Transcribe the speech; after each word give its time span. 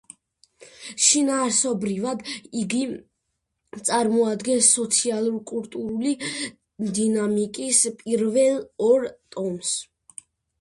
შინაარსობრივად 1.07 2.23
იგი 2.61 2.79
წარმოადგენს 3.89 4.69
„სოციოკულტურული 4.79 6.15
დინამიკის“ 7.01 7.83
პირველ 8.01 8.59
ორ 8.89 9.07
ტომს. 9.37 9.77